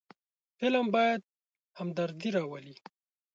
[0.57, 1.21] فلم باید
[1.77, 2.75] همدردي راولي